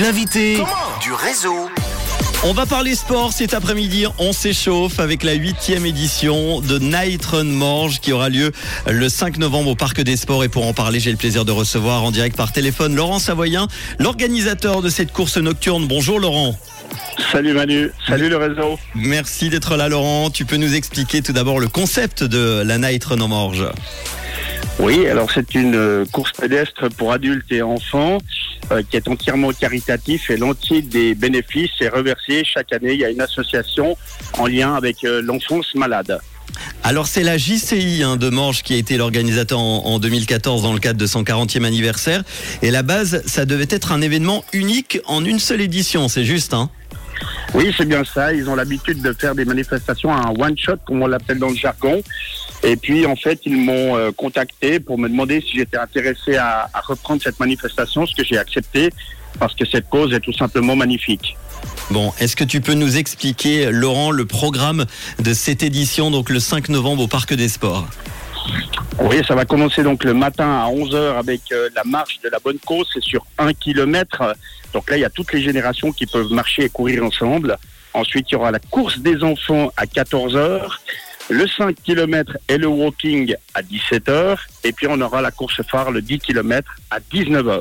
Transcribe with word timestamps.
L'invité 0.00 0.58
du 1.02 1.12
réseau. 1.12 1.68
On 2.44 2.52
va 2.52 2.66
parler 2.66 2.94
sport 2.94 3.32
cet 3.32 3.52
après-midi. 3.52 4.06
On 4.18 4.32
s'échauffe 4.32 5.00
avec 5.00 5.24
la 5.24 5.32
huitième 5.32 5.84
édition 5.86 6.60
de 6.60 6.78
Night 6.78 7.24
Run 7.24 7.44
Morge 7.44 7.98
qui 8.00 8.12
aura 8.12 8.28
lieu 8.28 8.52
le 8.86 9.08
5 9.08 9.38
novembre 9.38 9.70
au 9.70 9.74
Parc 9.74 10.00
des 10.00 10.16
Sports. 10.16 10.44
Et 10.44 10.48
pour 10.48 10.66
en 10.66 10.72
parler, 10.72 11.00
j'ai 11.00 11.10
le 11.10 11.16
plaisir 11.16 11.44
de 11.44 11.50
recevoir 11.50 12.04
en 12.04 12.12
direct 12.12 12.36
par 12.36 12.52
téléphone 12.52 12.94
Laurent 12.94 13.18
Savoyen, 13.18 13.66
l'organisateur 13.98 14.82
de 14.82 14.88
cette 14.88 15.12
course 15.12 15.36
nocturne. 15.36 15.88
Bonjour 15.88 16.20
Laurent. 16.20 16.56
Salut 17.32 17.54
Manu, 17.54 17.90
salut 18.06 18.28
le 18.28 18.36
réseau. 18.36 18.78
Merci 18.94 19.48
d'être 19.48 19.76
là 19.76 19.88
Laurent. 19.88 20.30
Tu 20.30 20.44
peux 20.44 20.58
nous 20.58 20.74
expliquer 20.74 21.22
tout 21.22 21.32
d'abord 21.32 21.58
le 21.58 21.66
concept 21.66 22.22
de 22.22 22.62
la 22.64 22.78
Night 22.78 23.04
Run 23.04 23.20
en 23.20 23.28
Morge? 23.28 23.66
Oui, 24.78 25.08
alors 25.08 25.28
c'est 25.32 25.56
une 25.56 26.06
course 26.12 26.30
pédestre 26.32 26.88
pour 26.96 27.12
adultes 27.12 27.50
et 27.50 27.62
enfants 27.62 28.18
euh, 28.70 28.82
qui 28.88 28.96
est 28.96 29.08
entièrement 29.08 29.52
caritatif 29.52 30.30
et 30.30 30.36
l'entier 30.36 30.82
des 30.82 31.14
bénéfices 31.14 31.70
est 31.80 31.88
reversé 31.88 32.44
chaque 32.44 32.72
année. 32.72 32.92
Il 32.92 33.00
y 33.00 33.04
a 33.04 33.10
une 33.10 33.20
association 33.20 33.96
en 34.38 34.46
lien 34.46 34.74
avec 34.74 35.04
euh, 35.04 35.22
l'enfance 35.22 35.74
malade. 35.74 36.18
Alors 36.82 37.06
c'est 37.06 37.22
la 37.22 37.38
JCI 37.38 38.02
hein, 38.02 38.16
de 38.16 38.30
Morges 38.30 38.62
qui 38.62 38.74
a 38.74 38.76
été 38.76 38.96
l'organisateur 38.96 39.58
en, 39.58 39.84
en 39.84 39.98
2014 39.98 40.62
dans 40.62 40.72
le 40.72 40.80
cadre 40.80 40.98
de 40.98 41.06
son 41.06 41.22
40e 41.22 41.64
anniversaire. 41.64 42.22
Et 42.62 42.70
la 42.70 42.82
base, 42.82 43.22
ça 43.26 43.44
devait 43.44 43.66
être 43.70 43.92
un 43.92 44.00
événement 44.00 44.44
unique 44.52 44.98
en 45.06 45.24
une 45.24 45.38
seule 45.38 45.60
édition, 45.60 46.08
c'est 46.08 46.24
juste 46.24 46.54
hein? 46.54 46.70
Oui, 47.54 47.72
c'est 47.76 47.86
bien 47.86 48.04
ça. 48.04 48.32
Ils 48.32 48.48
ont 48.48 48.54
l'habitude 48.54 49.02
de 49.02 49.12
faire 49.12 49.34
des 49.34 49.44
manifestations 49.44 50.12
à 50.12 50.28
un 50.28 50.34
one-shot, 50.38 50.76
comme 50.86 51.02
on 51.02 51.06
l'appelle 51.06 51.38
dans 51.38 51.48
le 51.48 51.56
jargon. 51.56 52.02
Et 52.62 52.76
puis, 52.76 53.06
en 53.06 53.16
fait, 53.16 53.40
ils 53.44 53.56
m'ont 53.56 53.96
euh, 53.96 54.10
contacté 54.10 54.80
pour 54.80 54.98
me 54.98 55.08
demander 55.08 55.40
si 55.40 55.56
j'étais 55.56 55.76
intéressé 55.76 56.36
à, 56.36 56.68
à 56.72 56.80
reprendre 56.80 57.22
cette 57.22 57.38
manifestation, 57.38 58.06
ce 58.06 58.14
que 58.14 58.24
j'ai 58.24 58.38
accepté, 58.38 58.90
parce 59.38 59.54
que 59.54 59.64
cette 59.64 59.88
cause 59.88 60.12
est 60.12 60.20
tout 60.20 60.32
simplement 60.32 60.74
magnifique. 60.74 61.36
Bon, 61.90 62.12
est-ce 62.18 62.36
que 62.36 62.44
tu 62.44 62.60
peux 62.60 62.74
nous 62.74 62.98
expliquer, 62.98 63.70
Laurent, 63.70 64.10
le 64.10 64.26
programme 64.26 64.84
de 65.20 65.32
cette 65.32 65.62
édition, 65.62 66.10
donc 66.10 66.30
le 66.30 66.40
5 66.40 66.68
novembre 66.68 67.04
au 67.04 67.08
Parc 67.08 67.32
des 67.34 67.48
Sports? 67.48 67.86
Oui, 69.00 69.22
ça 69.26 69.34
va 69.34 69.44
commencer 69.44 69.82
donc 69.82 70.04
le 70.04 70.12
matin 70.12 70.48
à 70.48 70.68
11h 70.70 71.18
avec 71.18 71.40
euh, 71.52 71.68
la 71.76 71.84
marche 71.84 72.20
de 72.22 72.28
la 72.28 72.38
bonne 72.40 72.58
cause. 72.58 72.88
C'est 72.92 73.02
sur 73.02 73.24
un 73.38 73.52
kilomètre. 73.52 74.34
Donc 74.72 74.90
là, 74.90 74.96
il 74.96 75.00
y 75.00 75.04
a 75.04 75.10
toutes 75.10 75.32
les 75.32 75.42
générations 75.42 75.92
qui 75.92 76.06
peuvent 76.06 76.32
marcher 76.32 76.64
et 76.64 76.68
courir 76.68 77.04
ensemble. 77.04 77.56
Ensuite, 77.94 78.26
il 78.30 78.34
y 78.34 78.36
aura 78.36 78.50
la 78.50 78.58
course 78.58 78.98
des 78.98 79.22
enfants 79.22 79.70
à 79.76 79.86
14h. 79.86 80.62
Le 81.30 81.46
5 81.46 81.76
km 81.82 82.36
et 82.48 82.56
le 82.56 82.66
walking 82.66 83.34
à 83.54 83.62
17h. 83.62 84.36
Et 84.64 84.72
puis 84.72 84.86
on 84.88 85.00
aura 85.00 85.20
la 85.20 85.30
course 85.30 85.60
phare, 85.62 85.90
le 85.90 86.00
10 86.00 86.20
km 86.20 86.74
à 86.90 87.00
19h. 87.00 87.60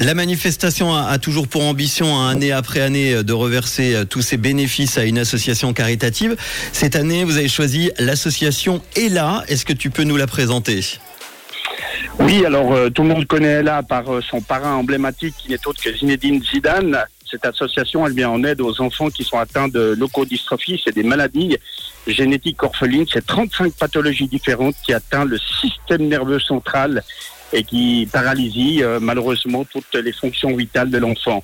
La 0.00 0.14
manifestation 0.14 0.94
a, 0.94 1.04
a 1.04 1.18
toujours 1.18 1.48
pour 1.48 1.64
ambition, 1.64 2.18
hein, 2.18 2.30
année 2.30 2.52
après 2.52 2.80
année, 2.80 3.22
de 3.22 3.32
reverser 3.32 3.94
euh, 3.94 4.04
tous 4.04 4.22
ces 4.22 4.36
bénéfices 4.36 4.98
à 4.98 5.04
une 5.04 5.18
association 5.18 5.72
caritative. 5.72 6.36
Cette 6.72 6.96
année, 6.96 7.24
vous 7.24 7.38
avez 7.38 7.48
choisi 7.48 7.90
l'association 7.98 8.82
ELA. 8.96 9.44
Est-ce 9.48 9.64
que 9.64 9.72
tu 9.72 9.90
peux 9.90 10.04
nous 10.04 10.16
la 10.16 10.26
présenter? 10.26 10.80
Oui, 12.18 12.44
alors 12.44 12.72
euh, 12.72 12.90
tout 12.90 13.02
le 13.02 13.08
monde 13.08 13.26
connaît 13.26 13.60
Ella 13.60 13.82
par 13.82 14.12
euh, 14.12 14.20
son 14.20 14.40
parrain 14.40 14.74
emblématique 14.74 15.34
qui 15.38 15.48
n'est 15.48 15.66
autre 15.66 15.82
que 15.82 15.92
Zinedine 15.92 16.42
Zidane. 16.42 16.98
Cette 17.30 17.44
association, 17.44 18.06
elle 18.06 18.14
vient 18.14 18.30
en 18.30 18.42
aide 18.44 18.60
aux 18.60 18.80
enfants 18.80 19.08
qui 19.10 19.24
sont 19.24 19.38
atteints 19.38 19.68
de 19.68 19.94
leucodystrophie. 19.98 20.80
C'est 20.84 20.94
des 20.94 21.02
maladies 21.02 21.56
génétiques 22.06 22.62
orphelines. 22.62 23.06
C'est 23.12 23.24
35 23.24 23.72
pathologies 23.74 24.26
différentes 24.26 24.74
qui 24.84 24.92
atteignent 24.92 25.28
le 25.28 25.38
système 25.38 26.08
nerveux 26.08 26.40
central 26.40 27.02
et 27.52 27.64
qui 27.64 28.08
paralysent 28.12 28.82
euh, 28.82 28.98
malheureusement 29.00 29.64
toutes 29.64 29.94
les 29.94 30.12
fonctions 30.12 30.54
vitales 30.54 30.90
de 30.90 30.98
l'enfant. 30.98 31.42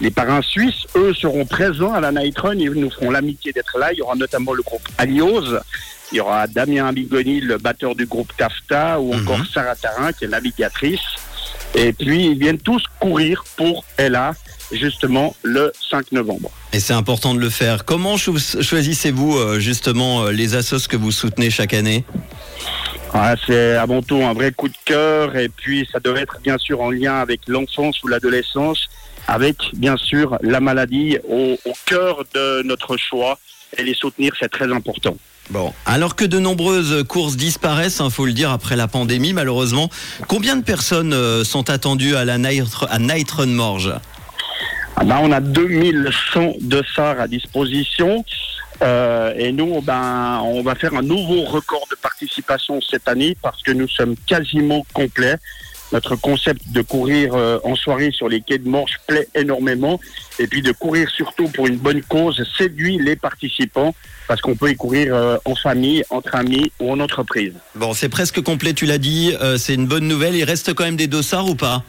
Les 0.00 0.10
parrains 0.10 0.42
suisses, 0.42 0.86
eux, 0.94 1.14
seront 1.14 1.46
présents 1.46 1.94
à 1.94 2.00
la 2.00 2.12
Night 2.12 2.38
Run. 2.38 2.58
Ils 2.58 2.70
nous 2.72 2.90
feront 2.90 3.10
l'amitié 3.10 3.52
d'être 3.52 3.78
là. 3.78 3.92
Il 3.92 3.98
y 3.98 4.02
aura 4.02 4.14
notamment 4.14 4.52
le 4.52 4.62
groupe 4.62 4.86
Alios. 4.98 5.56
Il 6.12 6.18
y 6.18 6.20
aura 6.20 6.46
Damien 6.46 6.92
Bigoni, 6.92 7.40
le 7.40 7.58
batteur 7.58 7.94
du 7.94 8.06
groupe 8.06 8.30
Tafta, 8.36 9.00
ou 9.00 9.14
encore 9.14 9.44
Sarah 9.52 9.74
Tarin, 9.74 10.12
qui 10.12 10.26
est 10.26 10.28
navigatrice. 10.28 11.00
Et 11.74 11.92
puis, 11.92 12.26
ils 12.26 12.38
viennent 12.38 12.58
tous 12.58 12.84
courir 13.00 13.44
pour 13.56 13.84
Ella, 13.96 14.34
justement, 14.72 15.34
le 15.42 15.72
5 15.90 16.12
novembre. 16.12 16.50
Et 16.72 16.80
c'est 16.80 16.92
important 16.92 17.34
de 17.34 17.40
le 17.40 17.50
faire. 17.50 17.84
Comment 17.84 18.16
cho- 18.16 18.36
choisissez-vous 18.38 19.36
euh, 19.36 19.58
justement 19.60 20.24
euh, 20.24 20.30
les 20.32 20.54
assos 20.54 20.88
que 20.88 20.96
vous 20.96 21.12
soutenez 21.12 21.50
chaque 21.50 21.74
année? 21.74 22.04
Ouais, 23.14 23.34
c'est 23.46 23.76
avant 23.76 24.02
tout 24.02 24.16
un 24.22 24.34
vrai 24.34 24.52
coup 24.52 24.68
de 24.68 24.74
cœur. 24.84 25.36
Et 25.36 25.48
puis, 25.48 25.88
ça 25.90 26.00
devrait 26.00 26.22
être 26.22 26.38
bien 26.42 26.58
sûr 26.58 26.80
en 26.80 26.90
lien 26.90 27.14
avec 27.16 27.40
l'enfance 27.46 28.02
ou 28.02 28.08
l'adolescence, 28.08 28.88
avec 29.28 29.56
bien 29.74 29.96
sûr 29.96 30.36
la 30.42 30.60
maladie 30.60 31.18
au, 31.28 31.56
au 31.64 31.72
cœur 31.86 32.24
de 32.34 32.62
notre 32.62 32.96
choix. 32.96 33.38
Et 33.78 33.82
les 33.84 33.94
soutenir, 33.94 34.32
c'est 34.38 34.50
très 34.50 34.70
important. 34.72 35.16
Bon, 35.50 35.72
alors 35.86 36.16
que 36.16 36.24
de 36.24 36.40
nombreuses 36.40 37.04
courses 37.08 37.36
disparaissent, 37.36 38.02
il 38.04 38.10
faut 38.10 38.26
le 38.26 38.32
dire, 38.32 38.50
après 38.50 38.74
la 38.74 38.88
pandémie, 38.88 39.32
malheureusement, 39.32 39.88
combien 40.26 40.56
de 40.56 40.62
personnes 40.64 41.12
euh, 41.12 41.44
sont 41.44 41.70
attendues 41.70 42.16
à 42.16 42.24
la 42.24 42.36
Night, 42.38 42.64
à 42.90 42.98
Night 42.98 43.30
Run 43.30 43.46
Morge 43.46 43.92
Ah 43.94 44.00
ben, 45.04 45.18
on 45.22 45.30
a 45.30 45.40
2100 45.40 46.54
dossards 46.60 47.20
à 47.20 47.28
disposition. 47.28 48.24
Euh, 48.82 49.34
et 49.36 49.52
nous, 49.52 49.80
ben, 49.80 50.40
on 50.44 50.62
va 50.62 50.74
faire 50.74 50.94
un 50.94 51.02
nouveau 51.02 51.42
record 51.44 51.86
de 51.90 51.96
participation 51.96 52.80
cette 52.80 53.08
année 53.08 53.36
parce 53.40 53.62
que 53.62 53.72
nous 53.72 53.88
sommes 53.88 54.16
quasiment 54.26 54.86
complets. 54.92 55.36
Notre 55.92 56.16
concept 56.16 56.62
de 56.72 56.82
courir 56.82 57.34
euh, 57.34 57.60
en 57.62 57.76
soirée 57.76 58.10
sur 58.10 58.28
les 58.28 58.40
quais 58.40 58.58
de 58.58 58.68
Morges 58.68 58.98
plaît 59.06 59.28
énormément. 59.34 60.00
Et 60.38 60.48
puis 60.48 60.60
de 60.60 60.72
courir 60.72 61.08
surtout 61.10 61.48
pour 61.48 61.68
une 61.68 61.76
bonne 61.76 62.02
cause 62.02 62.42
séduit 62.58 62.98
les 62.98 63.14
participants 63.14 63.94
parce 64.26 64.40
qu'on 64.40 64.56
peut 64.56 64.70
y 64.70 64.76
courir 64.76 65.14
euh, 65.14 65.36
en 65.44 65.54
famille, 65.54 66.02
entre 66.10 66.34
amis 66.34 66.72
ou 66.80 66.90
en 66.90 66.98
entreprise. 66.98 67.52
Bon, 67.76 67.94
c'est 67.94 68.08
presque 68.08 68.40
complet, 68.42 68.74
tu 68.74 68.84
l'as 68.84 68.98
dit, 68.98 69.34
c'est 69.58 69.74
une 69.74 69.86
bonne 69.86 70.08
nouvelle. 70.08 70.34
Il 70.34 70.44
reste 70.44 70.74
quand 70.74 70.84
même 70.84 70.96
des 70.96 71.06
dossards 71.06 71.48
ou 71.48 71.54
pas? 71.54 71.84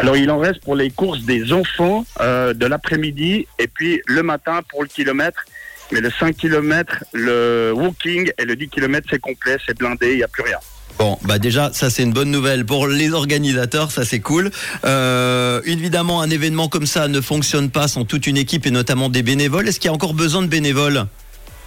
Alors 0.00 0.16
il 0.16 0.30
en 0.30 0.38
reste 0.38 0.60
pour 0.64 0.76
les 0.76 0.88
courses 0.90 1.20
des 1.24 1.52
enfants 1.52 2.06
euh, 2.20 2.54
de 2.54 2.64
l'après-midi 2.64 3.46
et 3.58 3.66
puis 3.66 4.00
le 4.06 4.22
matin 4.22 4.60
pour 4.70 4.82
le 4.82 4.88
kilomètre. 4.88 5.44
Mais 5.92 6.00
le 6.00 6.10
5 6.10 6.34
km, 6.38 7.04
le 7.12 7.72
walking 7.74 8.32
et 8.38 8.46
le 8.46 8.56
10 8.56 8.68
km, 8.68 9.06
c'est 9.10 9.18
complet, 9.18 9.58
c'est 9.66 9.76
blindé, 9.76 10.12
il 10.12 10.16
n'y 10.16 10.22
a 10.22 10.28
plus 10.28 10.42
rien. 10.42 10.56
Bon, 10.98 11.18
bah 11.22 11.38
déjà, 11.38 11.70
ça 11.74 11.90
c'est 11.90 12.02
une 12.02 12.14
bonne 12.14 12.30
nouvelle 12.30 12.64
pour 12.64 12.86
les 12.86 13.12
organisateurs, 13.12 13.90
ça 13.90 14.06
c'est 14.06 14.20
cool. 14.20 14.50
Euh, 14.86 15.60
évidemment, 15.66 16.22
un 16.22 16.30
événement 16.30 16.68
comme 16.68 16.86
ça 16.86 17.06
ne 17.06 17.20
fonctionne 17.20 17.70
pas 17.70 17.86
sans 17.86 18.06
toute 18.06 18.26
une 18.26 18.38
équipe 18.38 18.66
et 18.66 18.70
notamment 18.70 19.10
des 19.10 19.22
bénévoles. 19.22 19.68
Est-ce 19.68 19.80
qu'il 19.80 19.88
y 19.88 19.92
a 19.92 19.94
encore 19.94 20.14
besoin 20.14 20.40
de 20.40 20.46
bénévoles? 20.46 21.06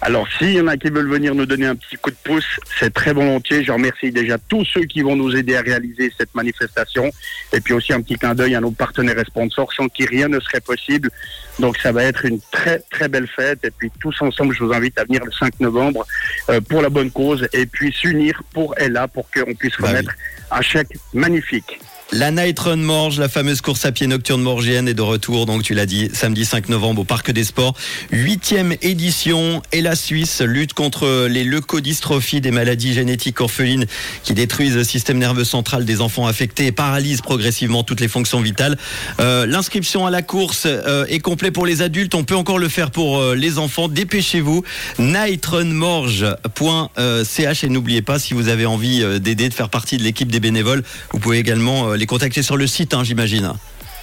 Alors 0.06 0.28
s'il 0.38 0.52
y 0.52 0.60
en 0.60 0.68
a 0.68 0.76
qui 0.76 0.90
veulent 0.90 1.10
venir 1.10 1.34
nous 1.34 1.46
donner 1.46 1.66
un 1.66 1.78
petit 1.78 1.96
coup 1.96 2.12
de 2.12 2.18
pouce, 2.26 2.60
c'est 2.78 2.94
très 2.94 3.14
volontiers. 3.14 3.64
Je 3.64 3.72
remercie 3.72 4.12
déjà 4.12 4.38
tous 4.38 4.66
ceux 4.66 4.84
qui 4.84 5.02
vont 5.02 5.16
nous 5.16 5.34
aider 5.34 5.56
à 5.56 5.62
réaliser 5.62 6.12
cette 6.18 6.36
manifestation. 6.36 7.10
Et 7.54 7.62
puis 7.62 7.74
aussi 7.74 7.94
un 7.94 8.02
petit 8.02 8.18
clin 8.18 8.36
d'œil 8.36 8.54
à 8.56 8.60
nos 8.60 8.72
partenaires 8.72 9.18
et 9.18 9.24
sponsors 9.24 9.72
sans 9.72 9.88
qui 9.88 10.06
rien 10.06 10.28
ne 10.28 10.42
serait 10.42 10.60
possible. 10.60 11.10
Donc 11.58 11.78
ça 11.78 11.94
va 11.94 12.04
être 12.04 12.26
une 12.26 12.42
très 12.52 12.80
très 12.92 13.08
belle 13.08 13.28
fête. 13.28 13.64
Et 13.64 13.72
puis 13.72 13.90
tous 14.02 14.22
ensemble, 14.22 14.54
je 14.54 14.66
vous 14.66 14.74
invite 14.74 15.00
à 15.00 15.06
venir 15.06 15.24
le 15.24 15.32
5 15.32 15.62
novembre 15.62 16.06
euh, 16.50 16.60
pour 16.60 16.82
la 16.82 16.90
bonne 16.90 17.10
cause 17.10 17.48
et 17.54 17.66
puis 17.66 17.94
s'unir 17.94 18.44
pour 18.54 18.78
Ella 18.78 19.08
pour 19.08 19.32
qu'on 19.32 19.54
puisse 19.54 19.78
Bah 19.80 19.88
remettre 19.88 20.12
un 20.52 20.62
chèque 20.62 20.98
magnifique. 21.14 21.80
La 22.14 22.30
Night 22.30 22.60
Run 22.60 22.76
Morge, 22.76 23.20
la 23.20 23.28
fameuse 23.28 23.62
course 23.62 23.86
à 23.86 23.92
pied 23.92 24.06
nocturne 24.06 24.44
morgienne 24.44 24.88
est 24.88 24.94
de 24.94 25.02
retour, 25.02 25.48
donc 25.48 25.64
tu 25.64 25.74
l'as 25.74 25.88
dit, 25.88 26.12
samedi 26.14 26.46
5 26.46 26.70
novembre 26.70 27.02
au 27.02 27.06
Parc 27.06 27.32
des 27.32 27.44
Sports. 27.44 27.74
Huitième 28.12 28.76
édition 28.84 29.64
et 29.72 29.82
la 29.82 29.96
Suisse 29.96 30.42
lutte 30.42 30.76
contre 30.76 31.26
les 31.28 31.44
leucodystrophies, 31.44 32.40
des 32.40 32.52
maladies 32.52 32.94
génétiques 32.94 33.42
orphelines 33.42 33.88
qui 34.24 34.36
détruisent 34.36 34.76
le 34.76 34.84
système 34.84 35.18
nerveux 35.18 35.44
central 35.44 35.86
des 35.86 36.02
enfants 36.02 36.28
affectés 36.28 36.68
et 36.68 36.72
paralysent 36.72 37.22
progressivement 37.22 37.84
toutes 37.84 38.00
les 38.00 38.08
fonctions 38.08 38.42
vitales. 38.42 38.78
Euh, 39.20 39.48
L'inscription 39.48 40.06
à 40.06 40.12
la 40.12 40.22
course 40.22 40.68
euh, 40.68 41.08
est 41.08 41.18
complète 41.18 41.54
pour 41.54 41.66
les 41.66 41.82
adultes, 41.82 42.14
on 42.14 42.24
peut 42.24 42.36
encore 42.36 42.60
le 42.60 42.70
faire 42.70 42.92
pour 42.92 43.18
euh, 43.18 43.34
les 43.34 43.58
enfants. 43.58 43.88
Dépêchez-vous, 43.88 44.64
nightrunmorge.ch 45.00 47.64
et 47.64 47.70
n'oubliez 47.70 48.04
pas 48.04 48.20
si 48.20 48.36
vous 48.36 48.50
avez 48.50 48.68
envie 48.68 49.04
d'aider, 49.20 49.50
de 49.50 49.54
faire 49.56 49.70
partie 49.70 49.98
de 49.98 50.04
l'équipe 50.04 50.32
des 50.32 50.40
bénévoles, 50.40 50.84
vous 51.12 51.18
pouvez 51.18 51.40
également 51.40 51.96
les 52.04 52.08
contacter 52.08 52.44
sur 52.44 52.58
le 52.58 52.68
site, 52.68 52.94
hein, 52.94 53.06
j'imagine. 53.06 53.54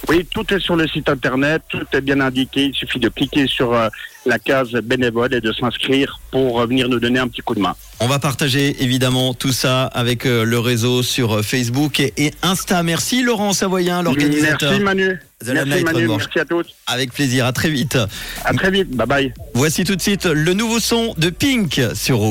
Oui, 0.09 0.25
tout 0.33 0.51
est 0.51 0.59
sur 0.59 0.75
le 0.75 0.87
site 0.87 1.07
internet, 1.07 1.61
tout 1.69 1.85
est 1.93 2.01
bien 2.01 2.19
indiqué. 2.19 2.63
Il 2.63 2.73
suffit 2.73 2.97
de 2.97 3.09
cliquer 3.09 3.45
sur 3.45 3.75
euh, 3.75 3.89
la 4.25 4.39
case 4.39 4.71
bénévole 4.71 5.31
et 5.35 5.39
de 5.39 5.53
s'inscrire 5.53 6.19
pour 6.31 6.59
euh, 6.59 6.65
venir 6.65 6.89
nous 6.89 6.99
donner 6.99 7.19
un 7.19 7.27
petit 7.27 7.41
coup 7.41 7.53
de 7.53 7.59
main. 7.59 7.75
On 7.99 8.07
va 8.07 8.17
partager 8.17 8.83
évidemment 8.83 9.35
tout 9.35 9.51
ça 9.51 9.83
avec 9.83 10.25
euh, 10.25 10.43
le 10.43 10.57
réseau 10.57 11.03
sur 11.03 11.45
Facebook 11.45 11.99
et, 11.99 12.11
et 12.17 12.33
Insta. 12.41 12.81
Merci 12.81 13.21
Laurent 13.21 13.53
Savoyen, 13.53 14.01
l'organisateur. 14.01 14.71
Merci 14.71 14.83
Manu. 14.83 15.19
Merci 15.45 15.83
Manu, 15.83 16.07
merci 16.07 16.39
à 16.39 16.45
tous. 16.45 16.65
Avec 16.87 17.13
plaisir, 17.13 17.45
à 17.45 17.53
très 17.53 17.69
vite. 17.69 17.99
À 18.43 18.53
très 18.53 18.71
vite, 18.71 18.89
bye 18.89 19.07
bye. 19.07 19.33
Voici 19.53 19.83
tout 19.83 19.95
de 19.95 20.01
suite 20.01 20.25
le 20.25 20.53
nouveau 20.53 20.79
son 20.79 21.13
de 21.19 21.29
Pink 21.29 21.79
sur 21.93 22.17
Rouge. 22.17 22.29